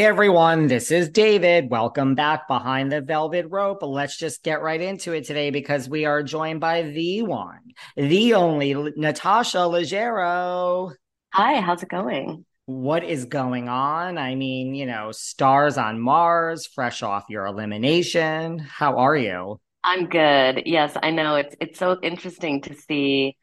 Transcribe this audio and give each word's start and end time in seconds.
Hey 0.00 0.06
everyone, 0.06 0.66
this 0.66 0.90
is 0.90 1.10
David. 1.10 1.68
Welcome 1.68 2.14
back 2.14 2.48
behind 2.48 2.90
the 2.90 3.02
velvet 3.02 3.48
rope. 3.50 3.82
Let's 3.82 4.16
just 4.16 4.42
get 4.42 4.62
right 4.62 4.80
into 4.80 5.12
it 5.12 5.26
today 5.26 5.50
because 5.50 5.90
we 5.90 6.06
are 6.06 6.22
joined 6.22 6.58
by 6.58 6.84
the 6.84 7.20
one, 7.20 7.60
the 7.98 8.32
only 8.32 8.72
Natasha 8.72 9.58
Leggero. 9.58 10.94
Hi, 11.34 11.60
how's 11.60 11.82
it 11.82 11.90
going? 11.90 12.46
What 12.64 13.04
is 13.04 13.26
going 13.26 13.68
on? 13.68 14.16
I 14.16 14.36
mean, 14.36 14.74
you 14.74 14.86
know, 14.86 15.12
stars 15.12 15.76
on 15.76 16.00
Mars, 16.00 16.66
fresh 16.66 17.02
off 17.02 17.24
your 17.28 17.44
elimination. 17.44 18.58
How 18.58 18.96
are 18.96 19.16
you? 19.16 19.60
I'm 19.84 20.06
good. 20.06 20.62
Yes, 20.64 20.96
I 21.02 21.10
know 21.10 21.36
it's 21.36 21.54
it's 21.60 21.78
so 21.78 21.98
interesting 22.02 22.62
to 22.62 22.74
see 22.74 23.36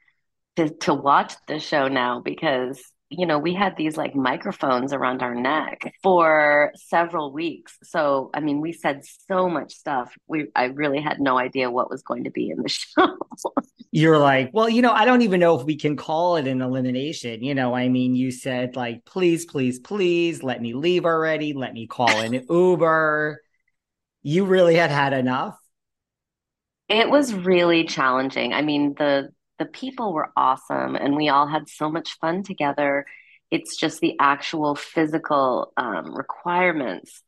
to 0.56 0.70
to 0.70 0.96
watch 0.96 1.36
the 1.48 1.60
show 1.60 1.88
now 1.88 2.20
because 2.20 2.82
you 3.10 3.26
know, 3.26 3.40
we 3.40 3.54
had 3.54 3.78
these 3.78 3.96
like 3.96 4.16
microphones 4.16 4.92
around 4.92 5.24
our 5.24 5.34
neck 5.34 5.94
for 6.04 6.74
several 6.76 7.32
weeks. 7.32 7.78
So, 7.84 8.30
I 8.34 8.42
mean, 8.42 8.60
we 8.60 8.74
said 8.74 9.04
so 9.30 9.48
much 9.48 9.74
stuff. 9.74 10.14
We, 10.28 10.48
I 10.56 10.66
really 10.66 11.00
had 11.00 11.22
no 11.22 11.38
idea 11.38 11.72
what 11.72 11.90
was 11.90 12.02
going 12.02 12.26
to 12.26 12.32
be 12.32 12.50
in 12.50 12.62
the 12.62 12.70
show. 12.70 13.18
You're 13.92 14.18
like, 14.18 14.50
well, 14.54 14.68
you 14.68 14.82
know, 14.82 14.92
I 14.92 15.06
don't 15.06 15.22
even 15.22 15.40
know 15.40 15.58
if 15.58 15.66
we 15.66 15.78
can 15.78 15.96
call 15.96 16.36
it 16.36 16.48
an 16.48 16.62
elimination. 16.62 17.44
You 17.44 17.56
know, 17.56 17.74
I 17.74 17.88
mean, 17.88 18.14
you 18.14 18.30
said 18.30 18.76
like, 18.76 19.06
please, 19.06 19.46
please, 19.46 19.80
please 19.80 20.44
let 20.44 20.62
me 20.62 20.74
leave 20.74 21.06
already. 21.06 21.54
Let 21.54 21.74
me 21.74 21.88
call 21.88 22.10
an 22.10 22.34
Uber. 22.50 23.42
You 24.22 24.46
really 24.46 24.76
had 24.76 24.92
had 24.92 25.14
enough. 25.14 25.58
It 26.90 27.10
was 27.10 27.34
really 27.34 27.86
challenging. 27.86 28.54
I 28.54 28.62
mean, 28.62 28.96
the 28.98 29.30
the 29.60 29.66
people 29.66 30.14
were 30.14 30.32
awesome 30.36 30.96
and 30.96 31.16
we 31.16 31.30
all 31.30 31.48
had 31.48 31.70
so 31.70 31.90
much 31.90 32.18
fun 32.20 32.44
together. 32.44 33.06
It's 33.52 33.76
just 33.78 34.00
the 34.02 34.16
actual 34.20 34.76
physical 34.76 35.74
um, 35.78 36.16
requirements 36.16 37.24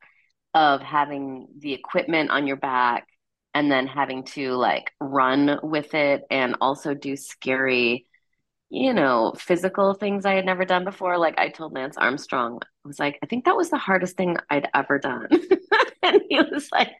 of 0.54 0.82
having 0.82 1.48
the 1.58 1.72
equipment 1.72 2.30
on 2.30 2.46
your 2.46 2.56
back 2.56 3.06
and 3.54 3.70
then 3.70 3.86
having 3.86 4.24
to 4.24 4.52
like 4.52 4.92
run 5.00 5.58
with 5.62 5.94
it 5.94 6.22
and 6.30 6.56
also 6.60 6.94
do 6.94 7.16
scary, 7.16 8.06
you 8.68 8.92
know, 8.92 9.34
physical 9.36 9.94
things 9.94 10.24
I 10.24 10.34
had 10.34 10.44
never 10.44 10.64
done 10.64 10.84
before. 10.84 11.18
Like 11.18 11.38
I 11.38 11.48
told 11.48 11.72
Lance 11.72 11.96
Armstrong, 11.96 12.60
I 12.62 12.88
was 12.88 12.98
like, 12.98 13.18
I 13.22 13.26
think 13.26 13.44
that 13.44 13.56
was 13.56 13.70
the 13.70 13.78
hardest 13.78 14.16
thing 14.16 14.36
I'd 14.48 14.68
ever 14.74 14.98
done. 14.98 15.28
and 16.02 16.22
he 16.28 16.40
was 16.40 16.68
like, 16.72 16.96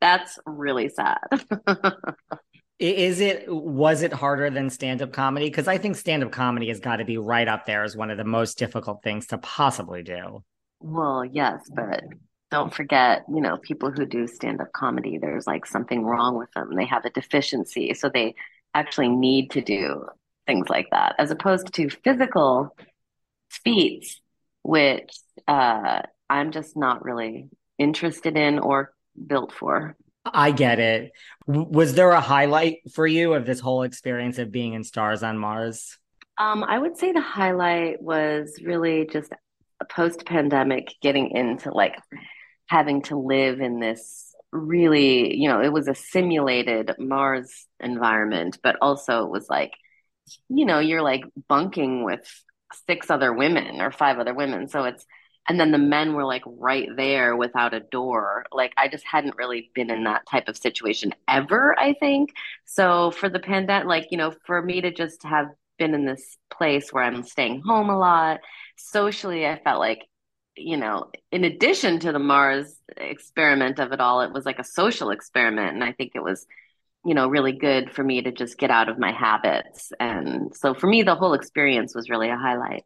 that's 0.00 0.38
really 0.46 0.88
sad. 0.90 1.18
Is 2.80 3.20
it 3.20 3.44
was 3.46 4.02
it 4.02 4.12
harder 4.12 4.50
than 4.50 4.68
stand-up 4.68 5.12
comedy? 5.12 5.46
Because 5.46 5.68
I 5.68 5.78
think 5.78 5.96
stand-up 5.96 6.32
comedy 6.32 6.68
has 6.68 6.80
got 6.80 6.96
to 6.96 7.04
be 7.04 7.18
right 7.18 7.46
up 7.46 7.66
there 7.66 7.84
as 7.84 7.96
one 7.96 8.10
of 8.10 8.18
the 8.18 8.24
most 8.24 8.58
difficult 8.58 9.02
things 9.02 9.28
to 9.28 9.38
possibly 9.38 10.02
do. 10.02 10.42
Well, 10.80 11.24
yes, 11.24 11.60
but 11.74 12.02
don't 12.50 12.74
forget, 12.74 13.22
you 13.32 13.40
know, 13.40 13.56
people 13.58 13.90
who 13.90 14.06
do 14.06 14.26
stand-up 14.26 14.72
comedy, 14.72 15.18
there's 15.18 15.46
like 15.46 15.66
something 15.66 16.02
wrong 16.04 16.36
with 16.36 16.50
them. 16.52 16.74
They 16.74 16.86
have 16.86 17.04
a 17.04 17.10
deficiency, 17.10 17.94
so 17.94 18.10
they 18.12 18.34
actually 18.74 19.08
need 19.08 19.52
to 19.52 19.60
do 19.60 20.06
things 20.46 20.68
like 20.68 20.88
that, 20.90 21.14
as 21.18 21.30
opposed 21.30 21.72
to 21.74 21.88
physical 21.88 22.76
feats, 23.50 24.20
which 24.62 25.16
uh, 25.46 26.02
I'm 26.28 26.50
just 26.50 26.76
not 26.76 27.04
really 27.04 27.48
interested 27.78 28.36
in 28.36 28.58
or 28.58 28.92
built 29.26 29.52
for. 29.52 29.96
I 30.24 30.52
get 30.52 30.78
it. 30.80 31.12
Was 31.46 31.94
there 31.94 32.10
a 32.10 32.20
highlight 32.20 32.78
for 32.92 33.06
you 33.06 33.34
of 33.34 33.44
this 33.44 33.60
whole 33.60 33.82
experience 33.82 34.38
of 34.38 34.50
being 34.50 34.72
in 34.72 34.84
Stars 34.84 35.22
on 35.22 35.38
Mars? 35.38 35.98
Um, 36.38 36.64
I 36.64 36.78
would 36.78 36.96
say 36.96 37.12
the 37.12 37.20
highlight 37.20 38.02
was 38.02 38.58
really 38.62 39.06
just 39.10 39.32
post 39.90 40.24
pandemic 40.24 40.94
getting 41.02 41.30
into 41.30 41.70
like 41.70 41.96
having 42.66 43.02
to 43.02 43.18
live 43.18 43.60
in 43.60 43.80
this 43.80 44.34
really, 44.50 45.36
you 45.36 45.48
know, 45.48 45.60
it 45.60 45.72
was 45.72 45.88
a 45.88 45.94
simulated 45.94 46.94
Mars 46.98 47.66
environment, 47.80 48.58
but 48.62 48.76
also 48.80 49.24
it 49.24 49.30
was 49.30 49.48
like, 49.50 49.72
you 50.48 50.64
know, 50.64 50.78
you're 50.78 51.02
like 51.02 51.24
bunking 51.48 52.04
with 52.04 52.20
six 52.86 53.10
other 53.10 53.32
women 53.32 53.80
or 53.80 53.90
five 53.90 54.18
other 54.18 54.32
women. 54.32 54.68
So 54.68 54.84
it's, 54.84 55.04
and 55.48 55.60
then 55.60 55.72
the 55.72 55.78
men 55.78 56.14
were 56.14 56.24
like 56.24 56.42
right 56.46 56.88
there 56.96 57.36
without 57.36 57.74
a 57.74 57.80
door. 57.80 58.44
Like 58.52 58.72
i 58.76 58.88
just 58.88 59.04
hadn't 59.06 59.36
really 59.36 59.70
been 59.74 59.90
in 59.90 60.04
that 60.04 60.26
type 60.26 60.48
of 60.48 60.56
situation 60.56 61.14
ever 61.28 61.78
i 61.78 61.94
think. 61.94 62.34
So 62.64 63.10
for 63.10 63.28
the 63.28 63.38
pandemic 63.40 63.86
like 63.86 64.08
you 64.10 64.18
know 64.18 64.34
for 64.46 64.60
me 64.62 64.80
to 64.80 64.90
just 64.90 65.22
have 65.24 65.48
been 65.78 65.94
in 65.94 66.04
this 66.06 66.36
place 66.52 66.92
where 66.92 67.02
i'm 67.02 67.24
staying 67.24 67.60
home 67.60 67.90
a 67.90 67.98
lot 67.98 68.38
socially 68.76 69.44
i 69.44 69.60
felt 69.64 69.80
like 69.80 70.06
you 70.56 70.76
know 70.76 71.10
in 71.32 71.42
addition 71.42 71.98
to 71.98 72.12
the 72.12 72.18
mars 72.20 72.76
experiment 72.96 73.80
of 73.80 73.90
it 73.92 74.00
all 74.00 74.20
it 74.20 74.32
was 74.32 74.46
like 74.46 74.60
a 74.60 74.64
social 74.64 75.10
experiment. 75.10 75.74
And 75.74 75.82
i 75.84 75.92
think 75.92 76.12
it 76.14 76.22
was 76.22 76.46
you 77.04 77.14
know 77.14 77.28
really 77.28 77.52
good 77.52 77.90
for 77.92 78.02
me 78.04 78.22
to 78.22 78.32
just 78.32 78.56
get 78.58 78.70
out 78.70 78.88
of 78.88 78.98
my 78.98 79.12
habits. 79.12 79.92
And 80.00 80.54
so 80.54 80.74
for 80.74 80.86
me 80.86 81.02
the 81.02 81.14
whole 81.14 81.34
experience 81.34 81.94
was 81.94 82.08
really 82.08 82.30
a 82.30 82.36
highlight 82.36 82.84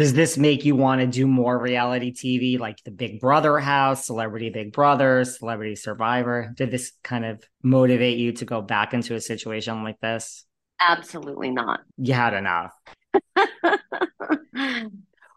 Does 0.00 0.14
this 0.14 0.38
make 0.38 0.64
you 0.64 0.74
want 0.76 1.02
to 1.02 1.06
do 1.06 1.26
more 1.26 1.58
reality 1.58 2.10
TV 2.10 2.58
like 2.58 2.82
the 2.84 2.90
Big 2.90 3.20
Brother 3.20 3.58
house, 3.58 4.06
Celebrity 4.06 4.48
Big 4.48 4.72
Brother, 4.72 5.26
Celebrity 5.26 5.76
Survivor? 5.76 6.54
Did 6.56 6.70
this 6.70 6.92
kind 7.04 7.26
of 7.26 7.44
motivate 7.62 8.16
you 8.16 8.32
to 8.32 8.46
go 8.46 8.62
back 8.62 8.94
into 8.94 9.14
a 9.14 9.20
situation 9.20 9.84
like 9.84 10.00
this? 10.00 10.46
Absolutely 10.80 11.50
not. 11.50 11.80
You 11.98 12.14
had 12.14 12.32
enough. 12.32 12.72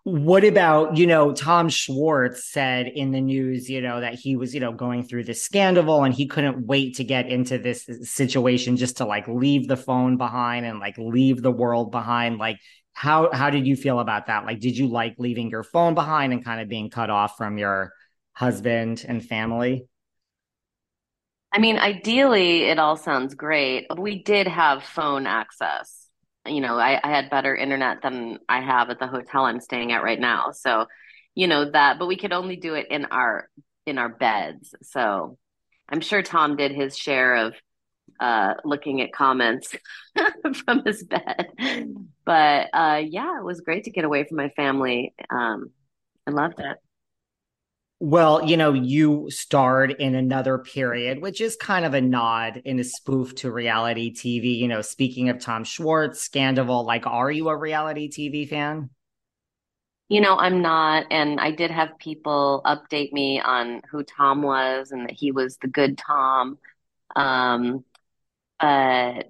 what 0.04 0.46
about, 0.46 0.96
you 0.96 1.08
know, 1.08 1.34
Tom 1.34 1.68
Schwartz 1.68 2.50
said 2.50 2.88
in 2.88 3.12
the 3.12 3.20
news, 3.20 3.70
you 3.70 3.82
know, 3.82 4.00
that 4.00 4.16
he 4.16 4.38
was, 4.38 4.54
you 4.54 4.62
know, 4.62 4.72
going 4.72 5.04
through 5.04 5.26
this 5.26 5.42
scandal 5.42 6.06
and 6.06 6.14
he 6.14 6.26
couldn't 6.26 6.66
wait 6.66 6.96
to 6.96 7.04
get 7.04 7.28
into 7.28 7.58
this 7.58 7.86
situation 8.04 8.78
just 8.78 8.96
to 8.98 9.06
like 9.06 9.28
leave 9.28 9.68
the 9.68 9.76
phone 9.76 10.16
behind 10.16 10.66
and 10.66 10.80
like 10.80 10.98
leave 10.98 11.42
the 11.42 11.52
world 11.52 11.92
behind. 11.92 12.38
Like, 12.38 12.60
how 12.94 13.32
how 13.34 13.50
did 13.50 13.68
you 13.68 13.76
feel 13.76 14.00
about 14.00 14.28
that? 14.28 14.46
Like, 14.46 14.60
did 14.60 14.78
you 14.78 14.88
like 14.88 15.16
leaving 15.18 15.50
your 15.50 15.64
phone 15.64 15.96
behind 15.96 16.32
and 16.32 16.44
kind 16.44 16.62
of 16.62 16.70
being 16.70 16.90
cut 16.90 17.10
off 17.10 17.38
from 17.38 17.58
your 17.58 17.92
husband 18.34 19.04
and 19.08 19.24
family? 19.24 19.88
I 21.52 21.60
mean, 21.60 21.78
ideally, 21.78 22.64
it 22.64 22.80
all 22.80 22.98
sounds 22.98 23.36
great. 23.36 23.86
We 23.96 24.24
did 24.24 24.48
have 24.48 24.84
phone 24.84 25.28
access. 25.28 26.08
You 26.48 26.62
know, 26.62 26.78
I, 26.78 27.00
I 27.04 27.10
had 27.10 27.30
better 27.30 27.56
internet 27.56 28.02
than 28.02 28.40
I 28.50 28.62
have 28.62 28.90
at 28.90 29.00
the 29.00 29.08
hotel 29.08 29.46
I'm 29.46 29.60
staying 29.60 29.92
at 29.92 30.04
right 30.04 30.20
now. 30.20 30.52
So, 30.52 30.88
you 31.36 31.48
know 31.48 31.70
that, 31.72 32.00
but 32.00 32.08
we 32.08 32.18
could 32.18 32.34
only 32.34 32.56
do 32.56 32.74
it 32.76 32.88
in 32.90 33.06
our 33.06 33.50
in 33.86 33.98
our 33.98 34.10
beds. 34.10 34.74
So, 34.82 35.38
I'm 35.90 36.02
sure 36.02 36.22
Tom 36.22 36.56
did 36.56 36.72
his 36.72 36.98
share 36.98 37.36
of 37.36 37.54
uh, 38.20 38.56
looking 38.64 39.02
at 39.02 39.14
comments 39.14 39.76
from 40.66 40.84
his 40.86 41.04
bed. 41.04 41.52
But 42.26 42.70
uh, 42.74 43.02
yeah, 43.06 43.38
it 43.38 43.44
was 43.44 43.62
great 43.62 43.86
to 43.86 43.92
get 43.92 44.06
away 44.06 44.26
from 44.26 44.38
my 44.38 44.50
family. 44.50 45.14
Um, 45.30 45.72
I 46.28 46.32
loved 46.32 46.60
it. 46.60 46.78
Well, 48.00 48.44
you 48.44 48.58
know, 48.58 48.74
you 48.74 49.30
starred 49.30 49.92
in 49.92 50.14
another 50.14 50.58
period, 50.58 51.22
which 51.22 51.40
is 51.40 51.56
kind 51.56 51.86
of 51.86 51.94
a 51.94 52.02
nod 52.02 52.62
in 52.66 52.78
a 52.80 52.84
spoof 52.84 53.34
to 53.36 53.52
reality 53.52 54.14
TV. 54.14 54.58
You 54.58 54.68
know, 54.68 54.82
speaking 54.82 55.30
of 55.30 55.40
Tom 55.40 55.64
Schwartz, 55.64 56.28
Scandoval, 56.28 56.86
like, 56.86 57.08
are 57.08 57.32
you 57.32 57.48
a 57.48 57.56
reality 57.56 58.10
TV 58.10 58.48
fan? 58.48 58.90
You 60.10 60.20
know, 60.20 60.38
I'm 60.38 60.62
not. 60.62 61.06
And 61.12 61.40
I 61.40 61.52
did 61.52 61.72
have 61.72 61.98
people 61.98 62.62
update 62.66 63.14
me 63.14 63.40
on 63.40 63.82
who 63.90 64.04
Tom 64.04 64.42
was 64.42 64.92
and 64.92 65.08
that 65.08 65.14
he 65.14 65.32
was 65.32 65.58
the 65.58 65.70
good 65.70 65.98
Tom. 65.98 66.58
Um, 67.16 67.86
but 68.64 69.28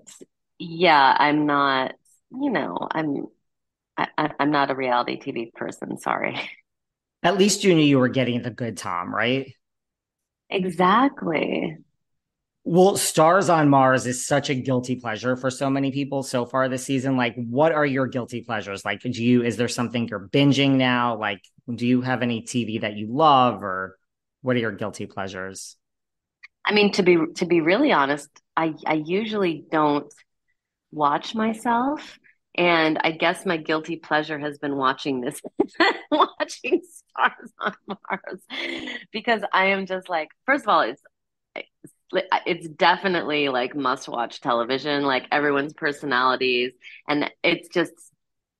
yeah, 0.60 1.16
I'm 1.18 1.48
not, 1.48 1.96
you 2.32 2.52
know, 2.52 2.78
I'm 2.92 3.26
I, 3.98 4.30
I'm 4.40 4.52
not 4.52 4.70
a 4.70 4.76
reality 4.76 5.20
TV 5.20 5.52
person, 5.54 5.98
sorry. 5.98 6.40
At 7.24 7.38
least 7.38 7.64
you 7.64 7.74
knew 7.74 7.84
you 7.84 7.98
were 7.98 8.10
getting 8.10 8.44
the 8.44 8.52
good 8.52 8.78
Tom, 8.78 9.14
right? 9.14 9.52
Exactly. 10.50 11.78
Well, 12.64 12.96
Stars 12.96 13.50
on 13.50 13.70
Mars 13.70 14.06
is 14.06 14.26
such 14.26 14.50
a 14.50 14.56
guilty 14.56 14.98
pleasure 14.98 15.36
for 15.36 15.50
so 15.50 15.70
many 15.70 15.92
people 15.92 16.22
so 16.22 16.46
far 16.46 16.70
this 16.70 16.86
season. 16.86 17.18
Like, 17.18 17.36
what 17.36 17.72
are 17.72 17.86
your 17.86 18.08
guilty 18.08 18.42
pleasures? 18.42 18.86
Like, 18.86 19.02
do 19.02 19.10
you, 19.10 19.44
is 19.44 19.58
there 19.58 19.68
something 19.68 20.08
you're 20.08 20.30
binging 20.30 20.76
now? 20.76 21.18
Like, 21.18 21.42
do 21.74 21.88
you 21.88 22.02
have 22.02 22.22
any 22.22 22.44
TV 22.44 22.82
that 22.82 22.98
you 22.98 23.08
love 23.10 23.64
or 23.64 23.98
what 24.42 24.56
are 24.56 24.60
your 24.60 24.72
guilty 24.72 25.08
pleasures? 25.08 25.76
I 26.66 26.74
mean, 26.74 26.92
to 26.94 27.04
be, 27.04 27.18
to 27.36 27.46
be 27.46 27.62
really 27.62 27.92
honest, 27.92 28.30
I, 28.56 28.74
I 28.86 28.94
usually 29.06 29.66
don't 29.72 30.12
watch 30.92 31.36
myself. 31.36 32.20
And 32.56 33.00
I 33.04 33.12
guess 33.12 33.46
my 33.48 33.58
guilty 33.58 33.96
pleasure 33.96 34.38
has 34.38 34.60
been 34.60 34.76
watching 34.76 35.22
this, 35.22 35.42
watching 36.12 36.82
Stars 36.88 37.52
on 37.60 37.74
Mars, 37.88 38.42
because 39.12 39.42
I 39.52 39.68
am 39.68 39.88
just 39.88 40.08
like, 40.08 40.30
first 40.46 40.66
of 40.66 40.70
all, 40.70 40.82
it's 40.82 41.02
it's 42.46 42.68
definitely 42.68 43.50
like 43.50 43.76
must 43.76 44.08
watch 44.08 44.42
television, 44.42 45.04
like 45.04 45.26
everyone's 45.32 45.74
personalities, 45.74 46.74
and 47.08 47.32
it's 47.44 47.70
just 47.70 47.94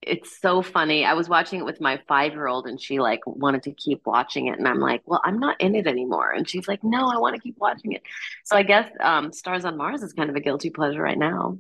it's 0.08 0.40
so 0.40 0.62
funny. 0.62 1.06
I 1.06 1.14
was 1.14 1.30
watching 1.30 1.60
it 1.60 1.66
with 1.66 1.82
my 1.82 2.00
five 2.08 2.34
year 2.34 2.48
old, 2.48 2.68
and 2.68 2.80
she 2.80 3.00
like 3.00 3.22
wanted 3.26 3.64
to 3.64 3.72
keep 3.72 4.06
watching 4.06 4.48
it, 4.48 4.58
and 4.58 4.68
I'm 4.68 4.80
like, 4.80 5.02
well, 5.06 5.22
I'm 5.24 5.40
not 5.40 5.60
in 5.60 5.76
it 5.76 5.88
anymore, 5.88 6.32
and 6.32 6.48
she's 6.48 6.68
like, 6.68 6.84
no, 6.84 7.08
I 7.08 7.18
want 7.18 7.36
to 7.36 7.42
keep 7.42 7.58
watching 7.58 7.94
it. 7.94 8.04
So 8.44 8.56
I 8.56 8.64
guess 8.64 8.90
um, 9.00 9.32
Stars 9.32 9.66
on 9.66 9.78
Mars 9.78 10.04
is 10.04 10.14
kind 10.14 10.30
of 10.30 10.36
a 10.36 10.42
guilty 10.42 10.70
pleasure 10.70 11.02
right 11.02 11.18
now 11.18 11.58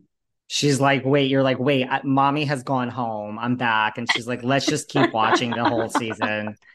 she's 0.53 0.79
like, 0.79 1.03
wait, 1.03 1.31
you're 1.31 1.41
like, 1.41 1.57
wait, 1.57 1.87
I, 1.89 2.01
mommy 2.03 2.45
has 2.45 2.61
gone 2.61 2.89
home. 2.89 3.39
I'm 3.39 3.55
back. 3.55 3.97
And 3.97 4.07
she's 4.11 4.27
like, 4.27 4.43
let's 4.43 4.67
just 4.67 4.87
keep 4.87 5.11
watching 5.11 5.49
the 5.49 5.65
whole 5.65 5.89
season. 5.89 6.55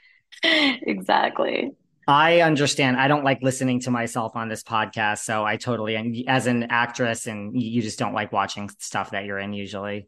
Exactly. 0.44 1.72
I 2.06 2.42
understand. 2.42 2.96
I 2.96 3.08
don't 3.08 3.24
like 3.24 3.42
listening 3.42 3.80
to 3.80 3.90
myself 3.90 4.36
on 4.36 4.48
this 4.48 4.62
podcast. 4.62 5.20
So 5.20 5.44
I 5.44 5.56
totally, 5.56 5.96
and 5.96 6.16
as 6.28 6.46
an 6.46 6.64
actress, 6.70 7.26
and 7.26 7.60
you 7.60 7.82
just 7.82 7.98
don't 7.98 8.14
like 8.14 8.30
watching 8.30 8.70
stuff 8.78 9.10
that 9.10 9.24
you're 9.24 9.38
in 9.38 9.52
usually. 9.52 10.06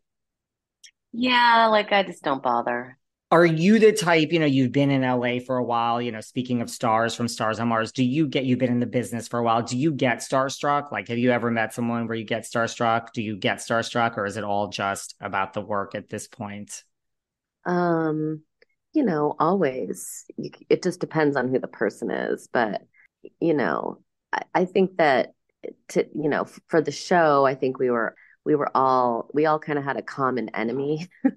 Yeah, 1.12 1.66
like 1.70 1.92
I 1.92 2.02
just 2.02 2.22
don't 2.22 2.42
bother. 2.42 2.96
Are 3.32 3.46
you 3.46 3.78
the 3.78 3.92
type, 3.92 4.32
you 4.32 4.40
know, 4.40 4.46
you've 4.46 4.72
been 4.72 4.90
in 4.90 5.02
LA 5.02 5.38
for 5.38 5.56
a 5.56 5.62
while, 5.62 6.02
you 6.02 6.10
know, 6.10 6.20
speaking 6.20 6.62
of 6.62 6.70
stars 6.70 7.14
from 7.14 7.28
Stars 7.28 7.60
on 7.60 7.68
Mars, 7.68 7.92
do 7.92 8.02
you 8.02 8.26
get, 8.26 8.44
you've 8.44 8.58
been 8.58 8.72
in 8.72 8.80
the 8.80 8.86
business 8.86 9.28
for 9.28 9.38
a 9.38 9.42
while, 9.44 9.62
do 9.62 9.78
you 9.78 9.92
get 9.92 10.18
starstruck? 10.18 10.90
Like, 10.90 11.06
have 11.06 11.18
you 11.18 11.30
ever 11.30 11.48
met 11.48 11.72
someone 11.72 12.08
where 12.08 12.16
you 12.16 12.24
get 12.24 12.42
starstruck? 12.42 13.12
Do 13.12 13.22
you 13.22 13.36
get 13.36 13.58
starstruck 13.58 14.16
or 14.16 14.26
is 14.26 14.36
it 14.36 14.42
all 14.42 14.66
just 14.66 15.14
about 15.20 15.52
the 15.52 15.60
work 15.60 15.94
at 15.94 16.08
this 16.08 16.26
point? 16.26 16.82
Um, 17.64 18.42
you 18.92 19.04
know, 19.04 19.36
always. 19.38 20.24
it 20.68 20.82
just 20.82 20.98
depends 20.98 21.36
on 21.36 21.48
who 21.48 21.60
the 21.60 21.68
person 21.68 22.10
is. 22.10 22.48
But, 22.52 22.82
you 23.38 23.54
know, 23.54 24.00
I, 24.32 24.42
I 24.54 24.64
think 24.64 24.96
that 24.96 25.34
to, 25.90 26.04
you 26.16 26.28
know, 26.28 26.46
for 26.66 26.82
the 26.82 26.90
show, 26.90 27.46
I 27.46 27.54
think 27.54 27.78
we 27.78 27.90
were, 27.90 28.16
we 28.44 28.54
were 28.54 28.70
all, 28.75 29.28
we 29.32 29.46
all 29.46 29.58
kind 29.58 29.78
of 29.78 29.84
had 29.84 29.96
a 29.96 30.02
common 30.02 30.48
enemy. 30.50 31.08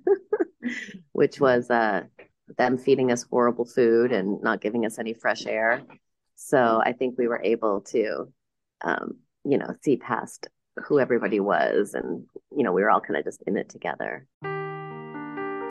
which 1.11 1.39
was 1.39 1.69
uh, 1.69 2.03
them 2.57 2.77
feeding 2.77 3.11
us 3.11 3.23
horrible 3.23 3.65
food 3.65 4.11
and 4.11 4.41
not 4.41 4.61
giving 4.61 4.85
us 4.85 4.99
any 4.99 5.13
fresh 5.13 5.45
air. 5.45 5.81
So 6.35 6.81
I 6.83 6.93
think 6.93 7.17
we 7.17 7.27
were 7.27 7.41
able 7.43 7.81
to, 7.91 8.31
um, 8.83 9.17
you 9.45 9.57
know, 9.57 9.75
see 9.81 9.97
past 9.97 10.47
who 10.85 10.99
everybody 10.99 11.39
was. 11.39 11.93
And, 11.93 12.25
you 12.55 12.63
know, 12.63 12.73
we 12.73 12.81
were 12.81 12.91
all 12.91 13.01
kind 13.01 13.17
of 13.17 13.23
just 13.23 13.43
in 13.47 13.57
it 13.57 13.69
together. 13.69 14.27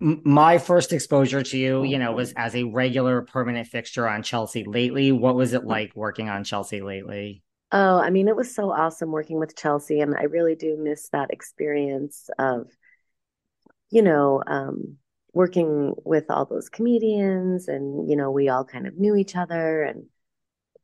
my 0.00 0.58
first 0.58 0.92
exposure 0.92 1.40
to 1.40 1.56
you, 1.56 1.84
you 1.84 2.00
know, 2.00 2.10
was 2.10 2.32
as 2.32 2.56
a 2.56 2.64
regular 2.64 3.22
permanent 3.22 3.68
fixture 3.68 4.08
on 4.08 4.24
Chelsea 4.24 4.64
lately. 4.64 5.12
What 5.12 5.36
was 5.36 5.52
it 5.52 5.62
like 5.62 5.92
working 5.94 6.28
on 6.28 6.42
Chelsea 6.42 6.80
lately? 6.80 7.44
Oh, 7.70 7.98
I 7.98 8.10
mean, 8.10 8.28
it 8.28 8.36
was 8.36 8.54
so 8.54 8.70
awesome 8.72 9.10
working 9.12 9.38
with 9.38 9.56
Chelsea, 9.56 10.00
and 10.00 10.14
I 10.16 10.22
really 10.24 10.54
do 10.54 10.76
miss 10.78 11.08
that 11.10 11.30
experience 11.30 12.30
of, 12.38 12.68
you 13.90 14.02
know, 14.02 14.42
um, 14.46 14.96
working 15.34 15.94
with 16.04 16.30
all 16.30 16.46
those 16.46 16.68
comedians, 16.70 17.68
and 17.68 18.08
you 18.08 18.16
know, 18.16 18.30
we 18.30 18.48
all 18.48 18.64
kind 18.64 18.86
of 18.86 18.96
knew 18.98 19.14
each 19.16 19.36
other, 19.36 19.82
and 19.82 20.06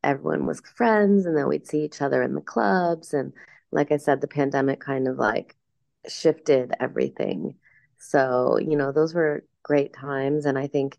everyone 0.03 0.47
was 0.47 0.61
friends, 0.77 1.27
and 1.27 1.37
then 1.37 1.49
we'd 1.49 1.67
see 1.67 1.85
each 1.85 2.03
other 2.03 2.23
in 2.23 2.35
the 2.35 2.41
clubs, 2.43 3.15
and 3.15 3.33
like 3.73 3.91
I 3.93 3.97
said, 3.97 4.21
the 4.21 4.29
pandemic 4.29 4.81
kind 4.81 5.09
of 5.09 5.19
like 5.19 5.57
shifted 6.09 6.73
everything. 6.81 7.57
So, 7.99 8.59
you 8.59 8.77
know, 8.77 8.93
those 8.93 9.15
were 9.15 9.45
great 9.63 9.95
times, 9.95 10.47
and 10.47 10.59
I 10.59 10.67
think, 10.67 10.99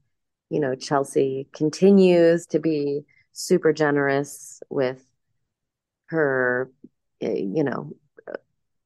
you 0.49 0.59
know, 0.59 0.75
Chelsea 0.75 1.47
continues 1.53 2.47
to 2.47 2.59
be 2.59 3.05
super 3.33 3.73
generous 3.73 4.61
with 4.69 5.05
her 6.07 6.71
eh, 7.21 7.33
you 7.33 7.63
know 7.63 7.91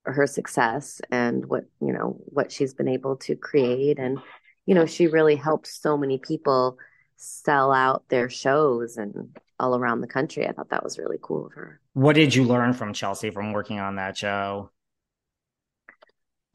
her 0.05 0.27
success 0.27 1.01
and 1.11 1.45
what 1.45 1.65
you 1.81 1.93
know 1.93 2.19
what 2.25 2.51
she's 2.51 2.73
been 2.73 2.87
able 2.87 3.17
to 3.17 3.35
create. 3.35 3.99
And 3.99 4.19
you 4.65 4.75
know 4.75 4.85
she 4.85 5.07
really 5.07 5.35
helped 5.35 5.67
so 5.67 5.97
many 5.97 6.17
people 6.17 6.77
sell 7.17 7.71
out 7.71 8.07
their 8.09 8.29
shows 8.29 8.97
and 8.97 9.37
all 9.59 9.75
around 9.75 10.01
the 10.01 10.07
country. 10.07 10.47
I 10.47 10.53
thought 10.53 10.69
that 10.69 10.83
was 10.83 10.97
really 10.97 11.17
cool 11.21 11.47
of 11.47 11.53
her. 11.53 11.81
What 11.93 12.13
did 12.13 12.33
you 12.33 12.45
learn 12.45 12.73
from 12.73 12.93
chelsea 12.93 13.29
from 13.29 13.51
working 13.51 13.79
on 13.79 13.97
that 13.97 14.17
show? 14.17 14.71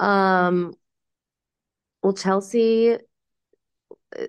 Um 0.01 0.75
well 2.03 2.15
chelsea 2.15 2.97